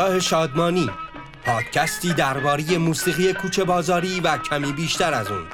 [0.00, 0.90] بنگاه شادمانی.
[1.44, 5.46] پادکستی درباره موسیقی کوچه بازاری و کمی بیشتر از اون.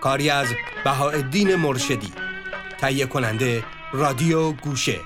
[0.00, 0.46] کاری از
[0.84, 2.12] بهاءالدین مرشدی.
[2.80, 5.00] تهیه کننده رادیو گوشه.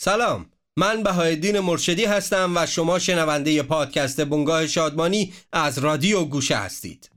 [0.00, 7.10] سلام من بهاءالدین مرشدی هستم و شما شنونده پادکست بنگاه شادمانی از رادیو گوشه هستید.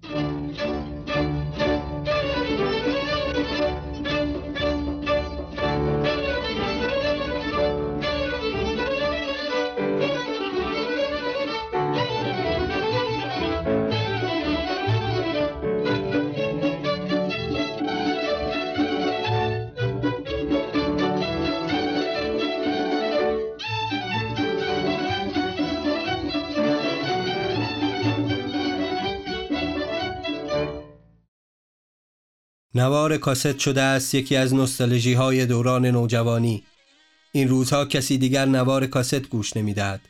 [32.76, 36.64] نوار کاست شده است یکی از نستالژی های دوران نوجوانی.
[37.32, 40.02] این روزها کسی دیگر نوار کاست گوش نمی‌دهد.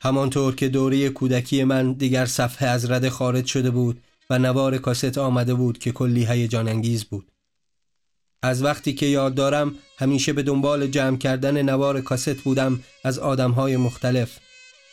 [0.00, 5.18] همانطور که دوره کودکی من دیگر صفحه از رده خارج شده بود و نوار کاست
[5.18, 7.26] آمده بود که کلی هیجان انگیز بود.
[8.42, 13.76] از وقتی که یاد دارم همیشه به دنبال جمع کردن نوار کاست بودم از آدمهای
[13.76, 14.38] مختلف.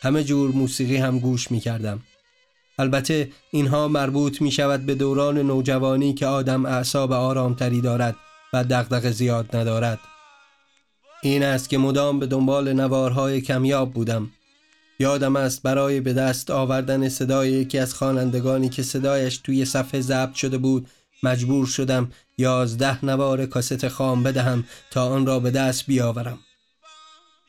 [0.02, 2.00] همه جور موسیقی هم گوش می کردم
[2.78, 8.16] البته اینها مربوط می شود به دوران نوجوانی که آدم اعصاب آرامتری دارد
[8.52, 9.98] و دغدغه زیاد ندارد.
[11.22, 14.30] این است که مدام به دنبال نوارهای کمیاب بودم.
[14.98, 20.34] یادم است برای به دست آوردن صدای یکی از خوانندگانی که صدایش توی صفحه ضبط
[20.34, 20.88] شده بود
[21.22, 26.38] مجبور شدم یازده نوار کاست خام بدهم تا آن را به دست بیاورم.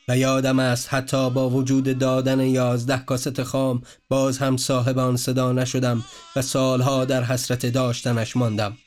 [0.07, 5.51] و یادم است حتی با وجود دادن یازده کاست خام باز هم صاحب آن صدا
[5.51, 6.03] نشدم
[6.35, 8.77] و سالها در حسرت داشتنش ماندم.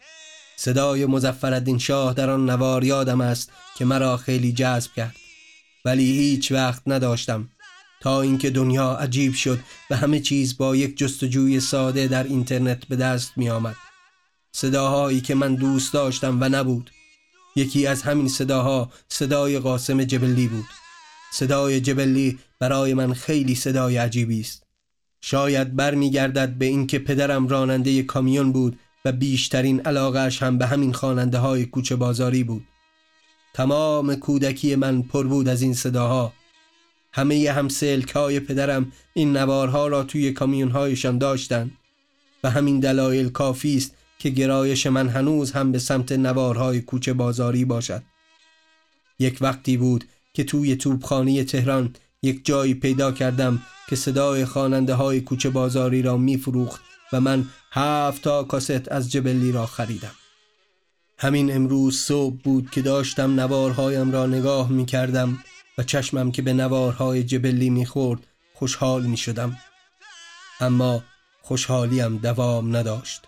[0.57, 5.17] صدای مزفردین شاه در آن نوار یادم است که مرا خیلی جذب کرد.
[5.85, 7.49] ولی هیچ وقت نداشتم.
[8.01, 9.59] تا اینکه دنیا عجیب شد
[9.91, 13.77] و همه چیز با یک جستجوی ساده در اینترنت به دست می آمد
[14.53, 16.91] صداهایی که من دوست داشتم و نبود.
[17.57, 20.65] یکی از همین صداها صدای قاسم جبلی بود.
[21.33, 24.63] صدای جبلی برای من خیلی صدای عجیبی است.
[25.21, 31.39] شاید برمیگردد به اینکه پدرم راننده کامیون بود و بیشترین علاقش هم به همین خواننده
[31.39, 32.65] های کوچه بازاری بود.
[33.55, 36.33] تمام کودکی من پر بود از این صداها.
[37.13, 41.73] همه همسلک های پدرم این نوارها را توی کامیون هایشان داشتند
[42.45, 47.65] و همین دلایل کافی است که گرایش من هنوز هم به سمت نوارهای کوچه بازاری
[47.65, 48.03] باشد.
[49.19, 50.05] یک وقتی بود
[50.37, 56.17] که توی توبخانه تهران یک جایی پیدا کردم که صدای خواننده های کوچه بازاری را
[56.17, 56.81] میفروخت
[57.13, 60.15] و من هفت تا کاست از جبلی را خریدم.
[61.19, 65.39] همین امروز صبح بود که داشتم نوارهایم را نگاه می کردم
[65.79, 69.57] و چشمم که به نوارهای جبلی می خورد خوشحال می شدم
[70.61, 71.05] اما
[71.43, 73.23] خوشحالیم دوام نداشت.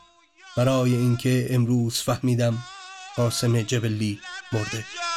[0.56, 2.58] برای اینکه امروز فهمیدم
[3.16, 4.20] قاسم جبلی
[4.52, 5.07] مرده.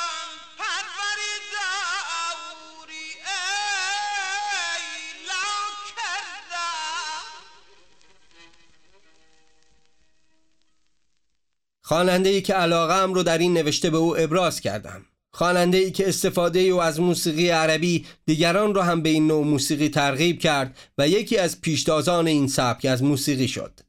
[11.91, 16.09] خواننده ای که علاقه رو در این نوشته به او ابراز کردم خواننده ای که
[16.09, 21.07] استفاده او از موسیقی عربی دیگران را هم به این نوع موسیقی ترغیب کرد و
[21.07, 23.80] یکی از پیشتازان این سبک از موسیقی شد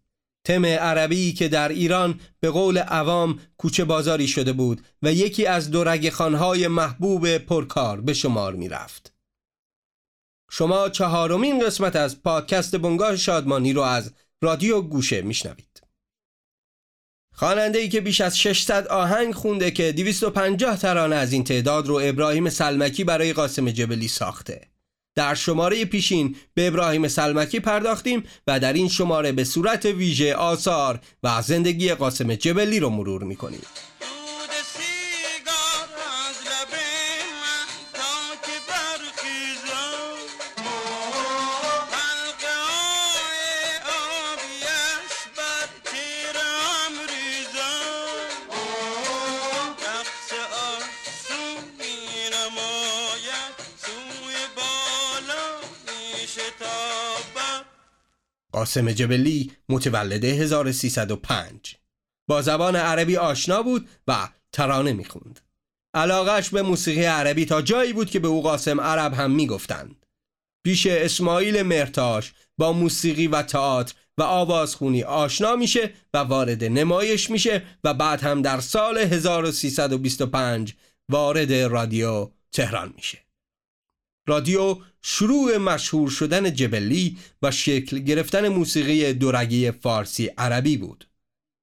[0.44, 5.70] تم عربی که در ایران به قول عوام کوچه بازاری شده بود و یکی از
[5.70, 9.14] دو خانهای محبوب پرکار به شمار می رفت.
[10.50, 14.12] شما چهارمین قسمت از پادکست بنگاه شادمانی رو از
[14.42, 15.71] رادیو گوشه میشنوید.
[17.32, 22.00] خواننده ای که بیش از 600 آهنگ خونده که 250 ترانه از این تعداد رو
[22.02, 24.60] ابراهیم سلمکی برای قاسم جبلی ساخته.
[25.14, 31.00] در شماره پیشین به ابراهیم سلمکی پرداختیم و در این شماره به صورت ویژه آثار
[31.22, 33.62] و زندگی قاسم جبلی رو مرور می‌کنیم.
[58.62, 61.76] قاسم جبلی متولد 1305
[62.28, 65.40] با زبان عربی آشنا بود و ترانه می‌خوند.
[65.94, 70.06] علاقش به موسیقی عربی تا جایی بود که به او قاسم عرب هم می‌گفتند.
[70.64, 77.62] پیش اسماعیل مرتاش با موسیقی و تئاتر و آوازخونی آشنا میشه و وارد نمایش میشه
[77.84, 80.74] و بعد هم در سال 1325
[81.08, 83.18] وارد رادیو تهران میشه.
[84.26, 91.08] رادیو شروع مشهور شدن جبلی و شکل گرفتن موسیقی دورگی فارسی عربی بود.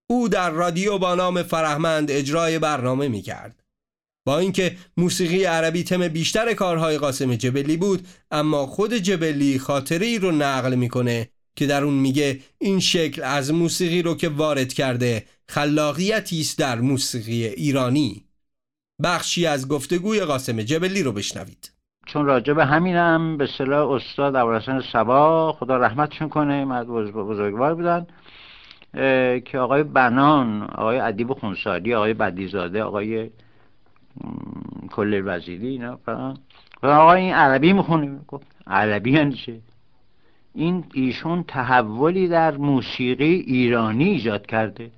[0.10, 3.64] او در رادیو با نام فرهمند اجرای برنامه می کرد.
[4.26, 10.20] با اینکه موسیقی عربی تم بیشتر کارهای قاسم جبلی بود اما خود جبلی خاطره ای
[10.20, 15.26] رو نقل می‌کنه که در اون میگه این شکل از موسیقی رو که وارد کرده
[15.48, 18.26] خلاقیتی است در موسیقی ایرانی
[19.04, 21.72] بخشی از گفتگوی قاسم جبلی رو بشنوید
[22.14, 28.08] چون راجع به همینم به صلاح استاد ابوالحسن سبا خدا رحمتشون کنه مرد بزرگوار بودن
[29.40, 33.30] که آقای بنان آقای ادیب خونساری آقای بدیزاده آقای
[34.92, 36.00] کل وزیری اینا
[36.84, 38.20] آقای این عربی می‌خونه.
[38.68, 39.60] عربی یعنی چه
[40.54, 44.92] این ایشون تحولی در موسیقی ایرانی ایجاد کرده.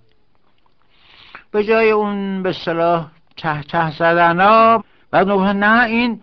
[1.52, 6.22] به جای اون به صلاح چه چه زدن ها بعد نه این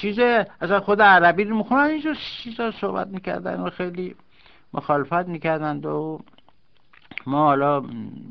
[0.00, 0.18] چیز
[0.60, 4.14] از خود عربی رو می‌خونن اینجور چیزا صحبت می‌کردن و خیلی
[4.72, 6.20] مخالفت می‌کردند و
[7.26, 7.82] ما حالا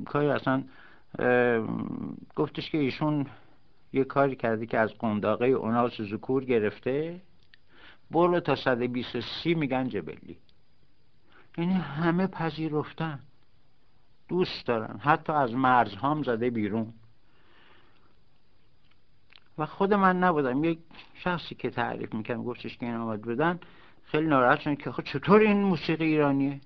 [0.06, 0.64] کاری اصلا
[2.36, 3.26] گفتش که ایشون
[3.94, 7.22] یه کاری کرده که از قنداقه اوناس زکور گرفته
[8.12, 10.38] برو تا 123 میگن جبلی.
[11.58, 13.20] یعنی همه پذیرفتن.
[14.28, 15.00] دوست دارن.
[15.00, 16.94] حتی از مرز هم زده بیرون.
[19.60, 20.64] و خود من نبودم.
[20.64, 20.80] یک
[21.24, 23.60] شخصی که تعریف می‌کنم گفتش که این آمد بودن
[24.04, 26.62] خیلی ناراحت شدن که خب چطور این موسیقی ایرانیه؟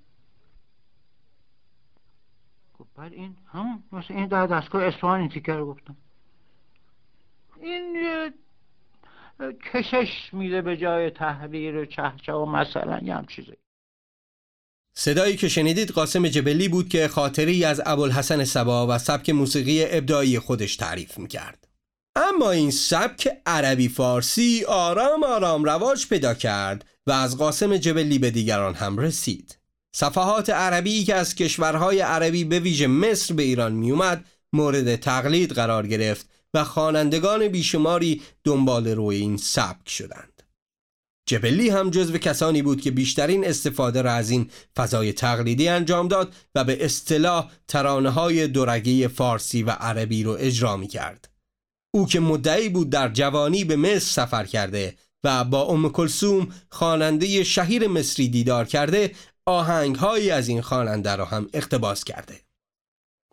[2.80, 5.98] گفت بعد این هم مثل این در دستگاه اصفهان این تیکر رو گفتم.
[7.62, 7.98] این
[9.74, 13.54] کشش میده به جای تحریر و چهچه و مثلا یه هم چیزی.
[14.96, 20.40] صدایی که شنیدید قاسم جبلی بود که خاطری از ابوالحسن سبا و سبک موسیقی ابداعی
[20.40, 21.68] خودش تعریف می‌کرد.
[22.16, 28.32] اما این سبک عربی فارسی آرام آرام رواج پیدا کرد و از قاسم جبلی به
[28.32, 29.58] دیگران هم رسید
[29.96, 35.88] صفحات عربی که از کشورهای عربی به ویژه مصر به ایران میومد مورد تقلید قرار
[35.88, 40.44] گرفت و خوانندگان بیشماری دنبال روی این سبک شدند.
[41.26, 46.34] جبلی هم جزو کسانی بود که بیشترین استفاده را از این فضای تقلیدی انجام داد
[46.56, 51.33] و به اصطلاح ترانه های فارسی و عربی رو اجرا می کرد.
[51.96, 57.44] او که مدعی بود در جوانی به مصر سفر کرده و با ام کلسوم خواننده
[57.44, 62.40] شهیر مصری دیدار کرده آهنگهایی از این خواننده را هم اقتباس کرده.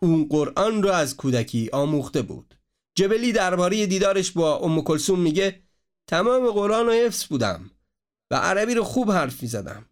[0.01, 2.55] اون قرآن را از کودکی آموخته بود.
[2.97, 5.59] جبلی درباره دیدارش با ام کلسوم میگه
[6.07, 7.71] تمام قرآن و حفظ بودم
[8.31, 9.85] و عربی رو خوب حرف می‌زدم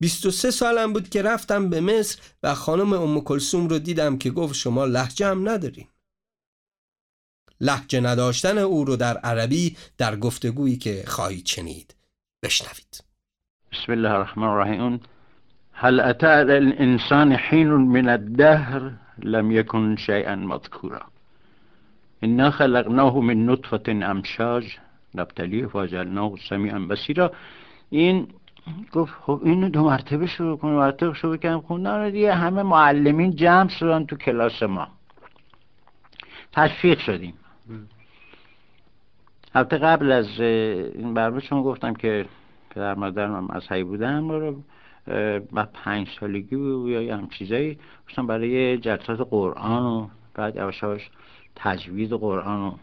[0.00, 4.54] 23 سالم بود که رفتم به مصر و خانم ام کلسوم رو دیدم که گفت
[4.54, 5.86] شما لحجه هم ندارین
[7.60, 11.94] لحجه نداشتن او رو در عربی در گفتگویی که خواهید شنید.
[12.42, 13.04] بشنوید.
[13.72, 15.00] بسم الله الرحمن الرحیم.
[15.72, 21.02] هل اتى الانسان حين من الدهر لم يكن شيئا مذكورا؟
[22.22, 24.76] انا خلقناه من نطفة امشاج
[25.14, 27.32] نبتلیه فاجلناه سمیعا بسیرا
[27.90, 28.28] این
[28.92, 33.36] گفت خب اینو دو مرتبه شروع کنیم مرتبه شروع کنیم خوندن رو دیگه همه معلمین
[33.36, 34.88] جمع شدن تو کلاس ما.
[36.52, 37.34] تشویق شدیم.
[39.54, 42.26] البته قبل از این برنامه چون گفتم که
[42.70, 44.62] پدر مادرم از هی بودن رو
[45.52, 51.10] بعد پنج سالگی بود یا هم چیزایی گفتم برای جلسات قرآن و بعد یواش
[51.56, 52.78] تجوید قرآن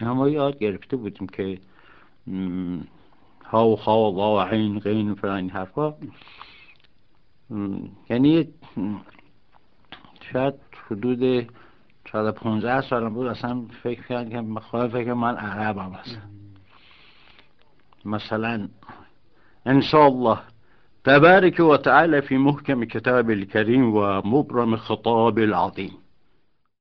[0.00, 1.58] و ما یاد گرفته بودیم که
[3.44, 5.94] ها و خا و و عین غین فلان این حرفا.
[8.10, 8.48] یعنی
[10.32, 10.54] شاید
[10.86, 11.50] حدود
[12.12, 16.30] شاید 15 سالم بود اصلا فکر کردم که خواهد فکر من عربم هستم.
[18.04, 18.68] مثلا
[19.66, 20.38] ان الله
[21.04, 25.90] تبارك وتعالى في محكم كتاب الكريم ومبرم خطاب العظيم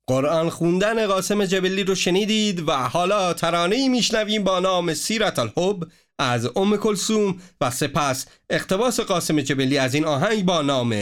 [0.07, 5.83] قرآن خوندن قاسم جبلی رو شنیدید و حالا ترانه ای میشنویم با نام سیرت الحب
[6.19, 10.93] از ام کلسوم و سپس اقتباس قاسم جبلی از این آهنگ با نام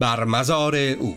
[0.00, 1.16] بر مزار او.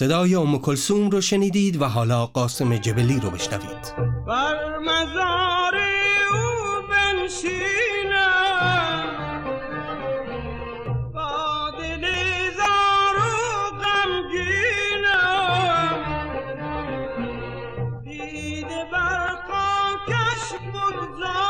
[0.00, 3.94] صدای ام کلسوم رو شنیدید و حالا قاسم جبلی رو بشنوید.
[4.26, 5.74] بر مزار
[6.32, 8.40] او بنشینم.
[11.14, 12.04] با دل
[12.56, 13.28] زار و
[13.80, 15.10] غمگینم.
[18.04, 21.49] دیده بر خاکش بگذارم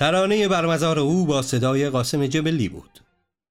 [0.00, 3.00] ترانه برمزار او با صدای قاسم جبلی بود.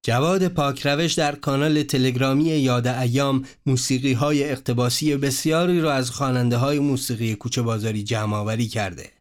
[0.06, 6.80] جواد پاکروش در کانال تلگرامی یاد ایام موسیقی های اقتباسی بسیاری را از خواننده های
[6.80, 9.12] موسیقی کوچه بازاری جمع آوری کرده.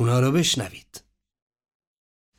[0.00, 1.04] اونا رو بشنوید.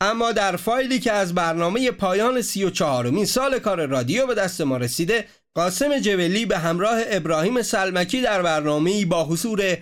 [0.02, 4.62] اما در فایلی که از برنامه پایان سی و چهارمین سال کار رادیو به دست
[4.62, 9.78] ما رسیده قاسم جبلی به همراه ابراهیم سلمکی در برنامه با حضور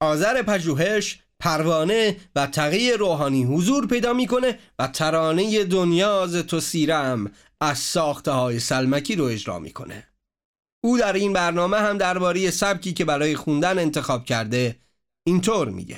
[0.00, 7.30] آذر پژوهش پروانه و تقی روحانی حضور پیدا می‌کنه و ترانه دنیا ز تو سیرم
[7.60, 10.04] از ساخته های سلمکی رو اجرا می‌کنه.
[10.84, 14.76] او در این برنامه هم درباره سبکی که برای خوندن انتخاب کرده
[15.26, 15.96] اینطور میگه.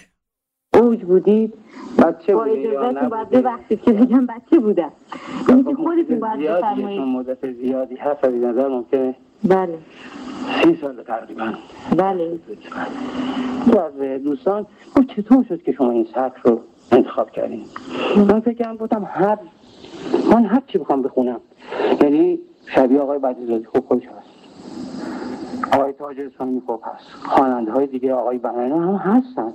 [0.74, 1.54] اوج بودید؟
[1.98, 4.92] بچه با بودی یا اجازهتون باید ببخشید که بگم بچه بودم.
[5.48, 7.00] اینی که خب، خودتون باید بفرمایید.
[7.00, 9.78] مدت زیادی هست از این نظر ممکنه بله.
[10.64, 11.52] سی سال تقریبا.
[11.96, 12.24] بله.
[12.24, 14.66] یکی از دوستان
[14.96, 16.60] گفت چطور شد که شما این سبک رو
[16.92, 17.64] انتخاب کردین؟
[18.16, 19.38] من فکر کردم گفتم هر
[20.32, 21.40] من هر چی بخوام بخونم.
[22.02, 22.38] یعنی
[22.74, 24.28] شبیه آقای بدیزادی خوب خودش هست.
[25.74, 27.04] آقای تاج اسلامی خوب هست.
[27.22, 29.52] خواننده های دیگه آقای بناینا هم هستن.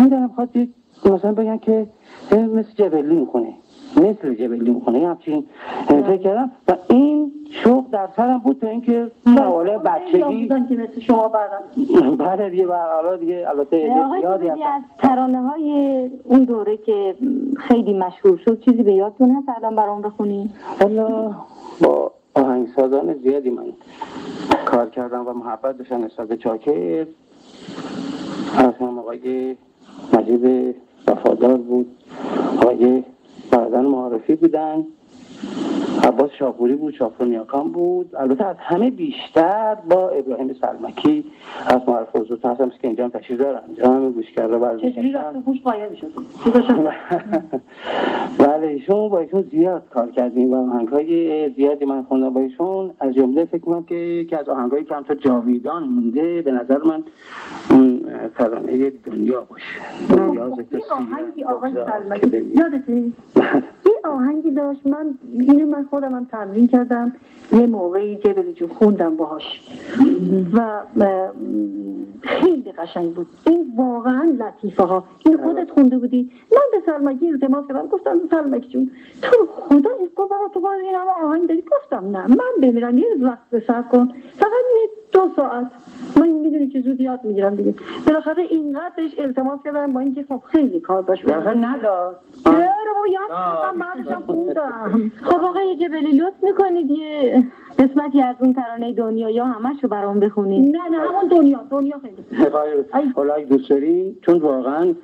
[0.00, 0.70] من دارم یک-
[1.04, 1.86] مثلا بگن که
[2.32, 3.54] مثل جبلی می‌خونه.
[3.96, 5.44] مثل جبلی می‌خونه یه همچین
[5.88, 6.50] فکر کردم.
[6.68, 12.50] و این شوق در سرم بود تا اینکه سواله بچگی که مثل شما بعدم بله
[12.50, 17.14] دیگه حالا دیگه البته هستن از ترانه های اون دوره که
[17.56, 21.34] خیلی مشهور شد چیزی به یادتون هست الان برام بخونی؟ حالا
[21.80, 23.64] با آهنگسازان زیادی من
[24.64, 27.06] کار کردم و محبت داشتم نسبت چاکر.
[28.56, 29.56] از هم آقای
[30.12, 30.74] مجید
[31.06, 31.86] وفادار بود.
[32.56, 33.04] آقای
[33.50, 34.86] بردن معارفی بودن.
[36.04, 38.16] عباس شاپوری بود شاپور نیاکان بود.
[38.16, 41.24] البته از همه بیشتر با ابراهیم سلمکی
[41.66, 45.12] از معرف حضور هستم که اینجا هم تشریف دارم اینجا هم گوش کرده برای چجوری
[45.12, 46.12] رفت خوش قایم شد
[48.38, 52.90] بله ایشون با ایشون زیاد کار کردیم و آهنگ های زیادی من خوندم با ایشون.
[53.00, 56.42] از جمله فکر کنم که یکی از آهنگایی که همطور جاویدان مونده.
[56.42, 57.04] به نظر من
[58.38, 60.16] ترانه دنیا باشه.
[60.16, 60.56] دنیا
[60.90, 61.44] آهنگی
[62.20, 62.54] که ببینی.
[62.54, 62.92] یادته؟
[63.86, 64.86] یه آهنگی داشت.
[64.86, 67.12] من اینو من خودم هم تمرین کردم.
[67.52, 69.42] یه موقعی جبلی جون خوندم باهاش.
[70.52, 70.80] و
[72.22, 73.26] خیلی قشنگ بود.
[73.46, 78.68] این واقعا لطیفه ها این خودت خونده بودی؟ من به سلمکی التماس کردم گفتم سلمکی
[78.68, 78.90] جون
[79.22, 81.64] تو خدا این گفت بابا تو باید این همه آهنگ داری.
[81.82, 82.26] گفتم نه.
[82.26, 82.98] من بمیرم.
[82.98, 84.08] یه وقت به سر کن.
[84.36, 84.50] فقط
[84.82, 85.66] یه دو ساعت.
[86.16, 87.74] من می‌دونی که زود یاد می‌گیرم دیگه.
[88.06, 91.24] بالاخره اینقدرش التماس کردم با اینکه خب خیلی کار داشت.
[91.24, 95.12] بالاخره نداد چرا با یاد کردم بعدشم خوندم.
[95.24, 97.44] خب آقای جبلی لطف می‌کنید یه
[97.78, 100.76] قسمتی از اون ترانه دنیا یا همش رو برام بخونید.
[100.76, 103.12] نه نه همون دنیا دنیا خیلی.
[103.16, 104.94] حالا اگه دوست داری چون واقعا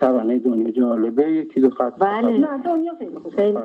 [0.00, 2.38] ترانه دنیا جالبه یکی دو خط بله.
[2.38, 2.92] نه دنیا
[3.36, 3.58] خیلی.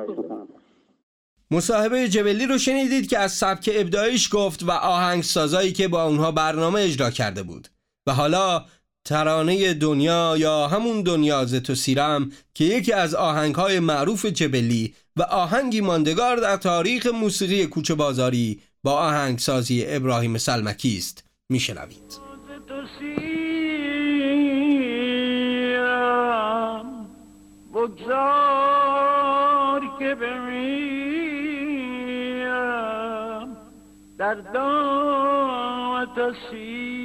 [1.50, 6.80] مصاحبه جبلی رو شنیدید که از سبک ابداعیش گفت و آهنگسازایی که با اونها برنامه
[6.80, 7.68] اجرا کرده بود.
[8.06, 8.64] و حالا
[9.04, 15.22] ترانه دنیا یا همون دنیا ز تو سیرم که یکی از آهنگهای معروف جبلی و
[15.22, 21.24] آهنگی ماندگار در تاریخ موسیقی کوچه بازاری با آهنگسازی ابراهیم سلمکی است.
[21.48, 22.20] میشنوید.
[22.98, 23.46] سیرم
[27.74, 28.60] بگذار
[29.98, 31.16] که بمیرم
[34.18, 36.99] در دامن تسیرم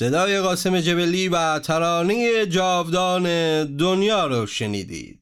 [0.00, 3.24] صدای قاسم جبلی و ترانه جاودان
[3.76, 5.20] دنیا رو شنیدید.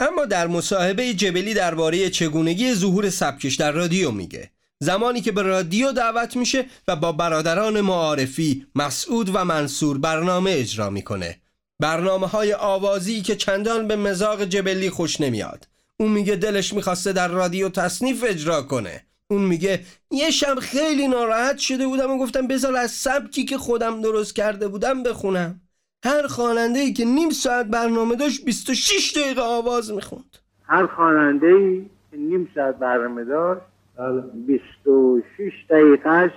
[0.00, 4.50] اما در مصاحبه جبلی درباره چگونگی ظهور سبکش در رادیو میگه.
[4.78, 10.90] زمانی که به رادیو دعوت میشه و با برادران معارفی مسعود و منصور برنامه اجرا
[10.90, 11.38] می‌کنه.
[11.80, 15.68] برنامه های آوازی که چندان به مزاق جبلی خوش نمیاد.
[15.96, 19.06] اون میگه دلش می‌خواسته در رادیو تصنیف اجرا کنه.
[19.34, 24.00] اون میگه یه شب خیلی ناراحت شده بودم و گفتم بذار از سبکی که خودم
[24.00, 25.60] درست کرده بودم بخونم.
[26.04, 30.38] هر خواننده ای که نیم ساعت برنامه داشت 26 دقیقه آواز می‌خوند.
[30.66, 33.60] هر خواننده ای که نیم ساعت برنامه داشت
[34.46, 36.30] 26 دقیقهش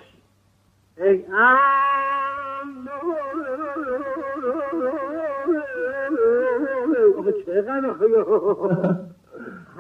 [0.97, 1.25] یک
[7.17, 9.16] آخه چقدر آخه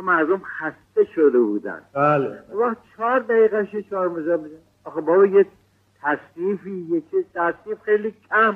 [0.01, 1.81] مردم خسته شده بودن.
[1.93, 2.43] بله.
[2.53, 5.45] وقت چهار دقیقه چهار مزا بزن آخه بابا یه
[6.01, 8.55] تصنیفی یه چیز تصنیف خیلی کم.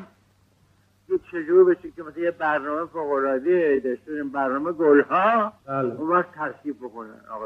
[1.10, 5.54] یه چجور بشه که مثلا یه برنامه فوق‌العاده داشته باشیم، برنامه گلها.
[5.67, 5.95] بله.
[5.95, 7.21] اون وقت تصنیف بکنن.
[7.34, 7.45] آقا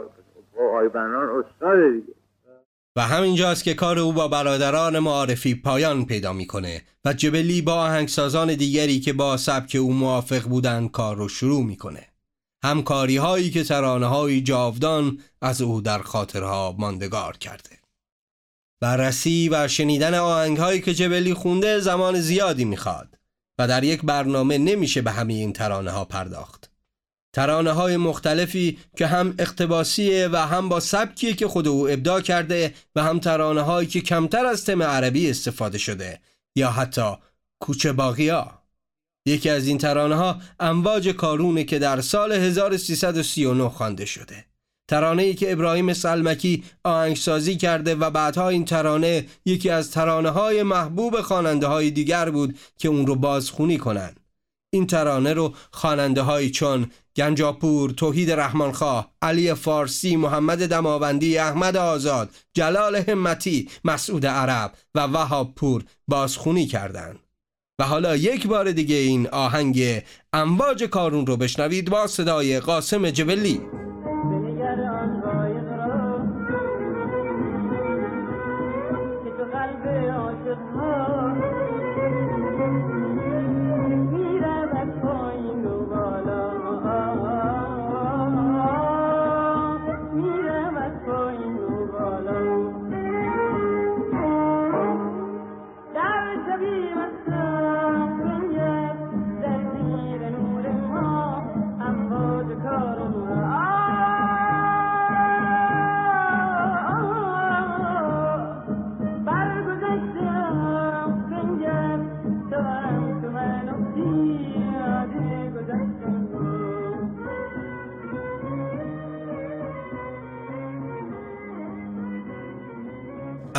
[0.70, 2.14] آقای بنان استاد دیگه.
[2.98, 8.48] و همینجاست که کار او با برادران معارفی پایان پیدا می‌کنه و جبلی با آهنگسازان
[8.48, 12.00] دیگری که با سبک او موافق بودن کار رو شروع می‌کنه.
[12.66, 17.70] همکاری هایی که ترانه های جاودان از او در خاطرها ماندگار کرده.
[18.82, 23.18] بررسی و شنیدن آهنگ هایی که جبلی خونده زمان زیادی می‌خواد
[23.60, 26.70] و در یک برنامه نمیشه به همه این ترانه ها پرداخت.
[27.34, 32.74] ترانه های مختلفی که هم اقتباسیه و هم با سبکی که خود او ابداع کرده
[32.96, 36.20] و هم ترانه هایی که کمتر از تم عربی استفاده شده
[36.56, 37.14] یا حتی
[37.60, 38.65] کوچه باقیا.
[39.26, 44.46] یکی از این ترانه ها امواج کارونه که در سال 1339 خوانده شده
[44.88, 50.64] ترانه ای که ابراهیم سلمکی آهنگسازی کرده و بعدها این ترانه یکی از ترانه های
[50.64, 54.16] محبوب خواننده های دیگر بود که اون رو بازخونی کنن
[54.74, 62.30] این ترانه رو خواننده های چون گنجاپور، توحید رحمانخواه، علی فارسی، محمد دماوندی، احمد آزاد،
[62.54, 67.25] جلال همتی، مسعود عرب و وهاب پور بازخونی کردند.
[67.80, 73.62] و حالا یک بار دیگه این آهنگ امواج کارون رو بشنوید با صدای قاسم جبلی.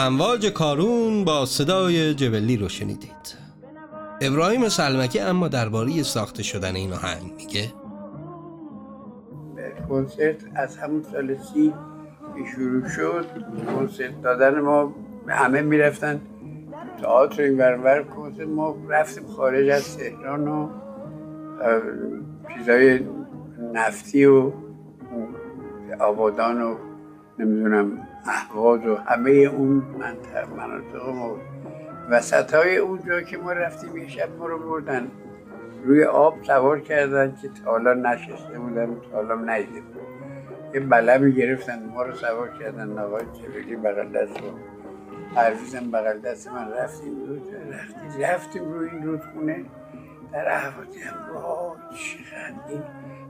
[0.07, 3.37] امواج کارون با صدای جبلی رو شنیدید.
[4.21, 7.73] ابراهیم سلمکی اما درباره ساخته شدن این آهنگ میگه
[9.88, 11.75] کنسرت از همون سال سی
[12.55, 13.27] شروع شد
[13.66, 14.95] کنسرت دادن ما
[15.29, 16.21] همه می‌رفتن.
[17.03, 20.69] تئاتر این برور کنسرت ما رفتیم خارج از تهران و
[22.59, 23.01] چیزای
[23.73, 24.53] نفتی و
[26.01, 26.77] آبادان و
[27.38, 30.49] نمی‌دونم اهواز و همه اون مناطق
[31.07, 31.40] ما بود.
[32.11, 35.11] وسط های اونجا که ما رفتیم یه شب ما رو بردن.
[35.85, 40.07] روی آب سوار کردن که تا حالا نشسته بودن و تا حالا ندیده بودن.
[40.75, 42.99] یه بلمی گرفتن ما رو سوار کردن.
[42.99, 44.46] آقای جبلی بغل دست رو
[45.35, 46.72] پرویزم بغل دست من.
[46.72, 47.35] رفتیم رو
[47.72, 49.64] رفتیم رفتیم روی این رودخونه.
[50.33, 52.83] در احواز دیدم وای چقدر این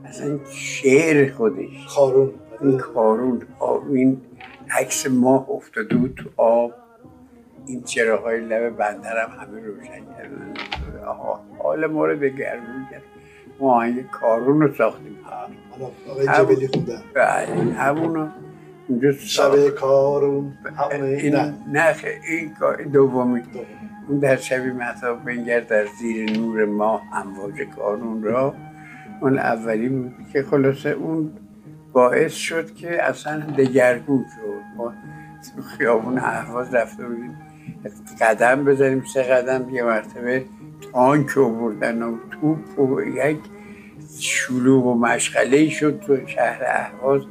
[0.05, 1.87] اصلا شعر خودش.
[1.87, 2.33] خارون.
[2.61, 4.21] این کارون آب این
[4.79, 6.73] عکس ماه افتاده بود تو آب.
[7.67, 10.53] این چراغای لب بندرم همه روشن کردن.
[11.63, 13.01] حال ما رو دگرگون کرد.
[13.59, 15.17] ما آهنگ کارون رو ساختیم.
[16.09, 17.01] آقای هم- جبلی خوندن.
[17.13, 17.47] بله
[18.87, 20.53] اونجا شب کارون
[21.03, 21.53] این نه.
[22.27, 23.41] این کار- دومی.
[24.09, 28.53] اون در شبی مطاب بنگر در زیر نور ماه امواج کارون را.
[29.21, 31.31] اون اولی بود که خلاصه اون
[31.97, 34.77] باعث شد که اصلا دگرگون شد.
[34.77, 34.93] ما
[35.55, 37.37] تو خیابون اهواز رفته بودیم
[38.21, 40.45] قدم بزنیم سه قدم یه مرتبه
[40.93, 43.37] تانک بردن و توپ و یک
[44.19, 47.21] شلوغ و مشغله شد تو شهر اهواز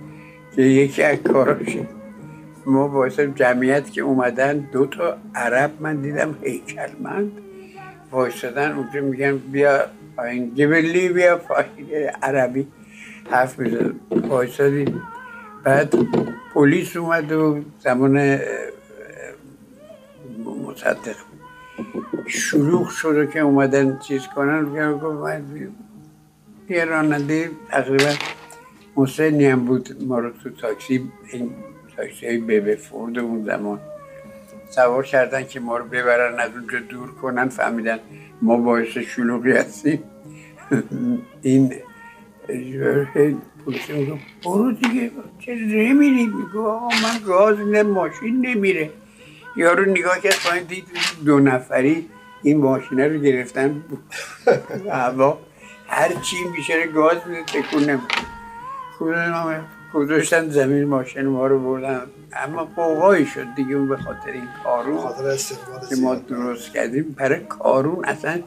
[0.56, 1.78] که یکی از کاراش
[2.66, 7.32] ما باعث جمعیت که اومدن دو تا عرب من دیدم هیکلمند
[8.12, 9.84] وایستادن اونجا میگن بیا
[10.16, 12.66] پایین جبلی بیا پایین عربی.
[13.30, 13.94] حرف می‌زد.
[14.28, 15.02] وایستادیم
[15.64, 15.94] بعد
[16.54, 18.38] پلیس اومد و زمان
[20.66, 21.16] مصدق.
[22.26, 25.44] شلوغ شده که اومدن چیز کنن گفت من
[26.68, 28.12] یه راننده تقریبا
[28.96, 30.04] حسینی هم بود.
[30.04, 31.50] ما رو تو تاکسی این
[31.96, 33.80] تاکسی های ببه فورد اون زمان
[34.70, 37.48] سوار کردن که ما رو ببرن از اونجا دور کنن.
[37.48, 37.98] فهمیدن
[38.42, 40.02] ما باعث شلوغی هستیم.
[41.42, 41.74] این
[42.48, 45.10] هی پلیس میگه برو دیگه.
[45.38, 48.90] چه نمیری؟ میگو آقا من گاز میدم ماشین نمیره.
[49.56, 50.84] یارو نگاه کرد پایین دید
[51.24, 52.08] دو نفری
[52.42, 53.84] این ماشینه رو گرفتن
[54.92, 55.38] هوا.
[55.86, 58.14] هر چی میشه گاز میده تکون نمیده
[59.94, 62.00] گذاشتن زمین ماشین ما رو بردن.
[62.32, 64.98] اما قوقایی شد دیگه اون به خاطر این کارون
[65.88, 66.14] که ما.
[66.14, 67.14] درست کردیم.
[67.18, 68.40] برای کارون اصلا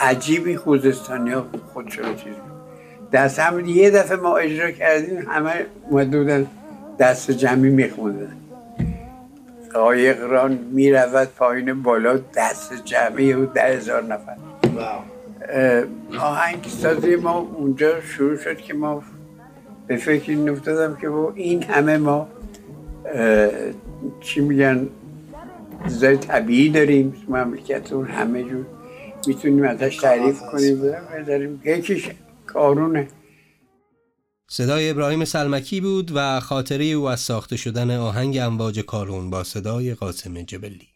[0.00, 2.32] عجیبی خوزستانی ها خودشو رو چیز
[3.12, 5.52] دست هم یه دفعه ما اجرا کردیم همه
[5.90, 6.46] اومده بودن
[6.98, 8.36] دست جمعی میخوندن.
[9.74, 14.36] قایق ران می‌رود پایین بالا دست جمعی و ده هزار نفر.
[16.20, 19.02] آهنگ سازی ما اونجا شروع شد که ما
[19.86, 22.28] به فکر این افتادم که با این همه ما
[24.20, 24.88] چی میگن
[25.84, 28.66] چیزای طبیعی داریم تو مملکت اون همه جور
[29.26, 30.82] می‌تونیم ازش تعریف کنیم.
[31.18, 32.10] بذاریم یکیش
[32.52, 33.08] کارونه.
[34.50, 39.94] صدای ابراهیم سلمکی بود و خاطره او از ساخته شدن آهنگ امواج کارون با صدای
[39.94, 40.88] قاسم جبلی.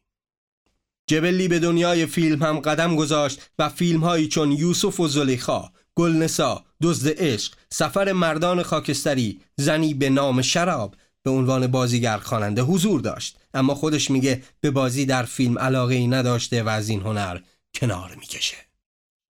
[1.06, 6.64] جبلی به دنیای فیلم هم قدم گذاشت و فیلم هایی چون یوسف و زلیخا، گلنسا،
[6.82, 13.38] دزد عشق، سفر مردان خاکستری، زنی به نام شراب به عنوان بازیگر خواننده حضور داشت.
[13.54, 17.40] اما خودش میگه به بازی در فیلم علاقه ای نداشته و از این هنر
[17.74, 18.65] کنار می‌کشه.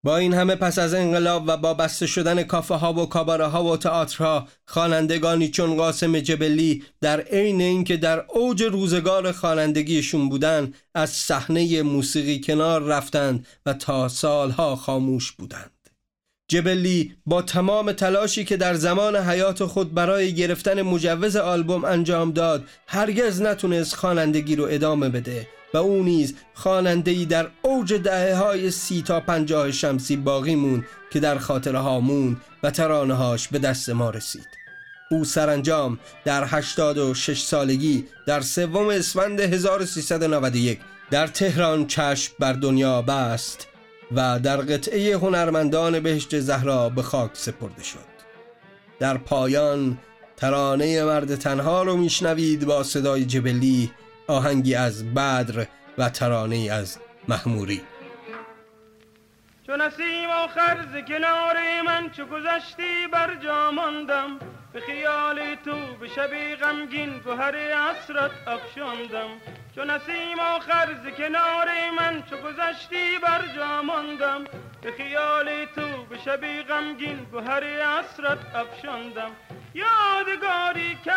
[0.05, 3.65] با این همه پس از انقلاب و با بسته شدن کافه ها و کاباره ها
[3.65, 11.11] و تئاترها خوانندگانی چون قاسم جبلی در عین اینکه در اوج روزگار خوانندگیشون بودند از
[11.11, 15.71] صحنه موسیقی کنار رفتند و تا سالها خاموش بودند.
[16.49, 22.65] جبلی با تمام تلاشی که در زمان حیات خود برای گرفتن مجوز آلبوم انجام داد
[22.87, 25.49] هرگز نتونست خوانندگی رو ادامه بده.
[25.75, 31.21] و او نیز خواننده‌ای در اوج دهه های سی تا پنجاه شمسی باقی موند که
[31.21, 34.49] در خاطره ها موند و ترانه هاش به دست ما رسید.
[35.11, 40.79] او سرانجام در 86 سالگی در سوم اسفند 1391
[41.11, 43.69] در تهران چشم بر دنیا بست
[44.13, 48.13] و در قطعه هنرمندان بهشت زهرا به خاک سپرده شد.
[48.99, 49.99] در پایان
[50.37, 53.91] ترانه مرد تنها رو میشنوید با صدای جبلی
[54.27, 55.67] آهنگی از بدر
[55.99, 57.81] و ترانه از محموری
[59.67, 61.57] چون نسیم آخر ز کنار
[61.87, 64.39] من چو گذشتی بر جا ماندم
[64.73, 69.31] به خیال تو به شبی غمگین گوهر عصرت افشاندم.
[69.75, 74.45] چون نسیم آخر ز کنار من چو گذشتی بر جا ماندم
[74.83, 79.31] به خیال تو به شبی غمگین گوهر عصرت افشاندم.
[79.75, 81.11] یادگاری که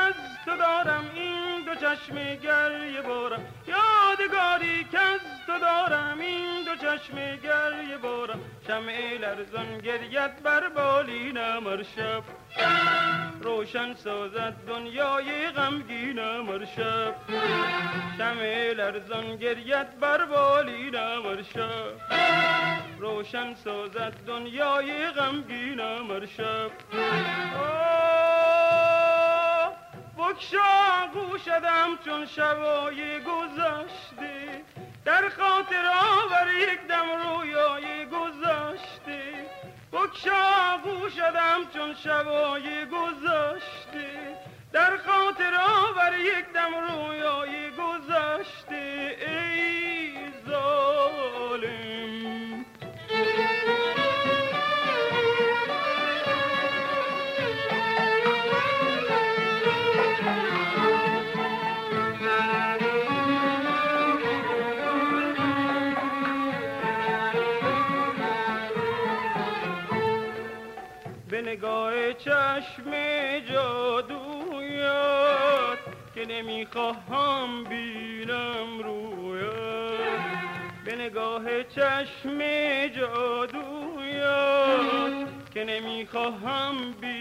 [0.45, 1.34] تو دارم این
[1.75, 3.45] چشم گریه بارم.
[3.67, 6.19] یادگاری که از تو دارم.
[6.19, 8.39] این دو چشم گریه بارم.
[8.67, 12.23] شمع لرزان گریت بر بالینم هر شب.
[13.41, 17.15] روشن سازد دنیای غمگینم هر شب.
[18.17, 22.15] شمع لرزان گریت بر بالینم هر شب.
[22.99, 26.71] روشن سازد دنیای غمگینم هر شب.
[30.25, 34.61] آه، بگشا گوشدم چون شبای گذشته.
[35.05, 39.45] در خاطر آور یک دم رویای گذشته.
[39.93, 44.37] بگشا گوشدم چون شبای گذشته.
[44.73, 49.15] در خاطر آور یک دم رویای گذشته.
[49.27, 50.13] ای
[50.49, 51.84] ظالم.
[76.75, 80.19] که نمی‌خواهم بینم رویت
[80.85, 82.39] به نگاه چشم
[82.87, 84.23] جادویت
[85.53, 87.14] که نمی‌خواهم بینم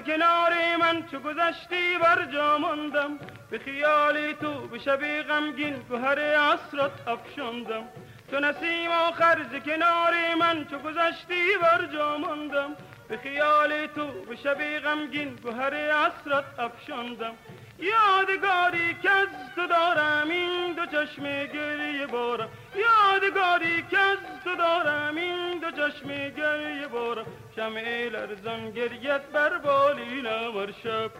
[0.00, 3.18] ز کنار من چو گذشتی بر جا ماندم.
[3.50, 7.84] به خیال تو به شب غمگین گوهر عصرت افشاندم.
[8.30, 12.76] چو نسیم آخر ز کنار من چو گذشتی بر جا ماندم.
[13.08, 17.34] به خیال تو به شب غمگین گوهر عصرت افشاندم.
[17.82, 25.16] یادگاری که از تو دارم این دو چشم گریه بارم یادگاری که از تو دارم
[25.16, 31.10] این دو چشم گریه بارم شمع لرزان گرید بر بالینم هر شب.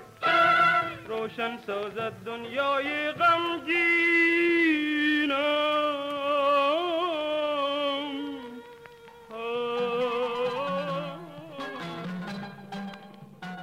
[1.09, 3.81] روشن سازد دنیای غمگینم.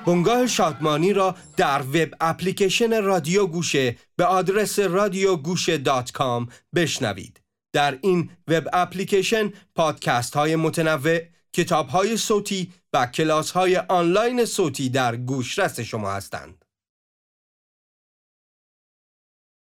[0.08, 7.42] بنگاه شادمانی را در web application رادیو گوشه به آدرس رادیوگوشه dot com بشنوید.
[7.74, 11.20] در این web application پادکست های متنوع،
[11.54, 16.66] کتاب های صوتی و کلاس های آنلاین صوتی در گوشرس شما هستند.